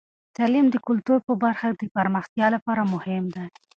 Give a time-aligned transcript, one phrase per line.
[0.37, 3.45] تعلیم د کلتور په برخه کې د پرمختیا لپاره مهم دی.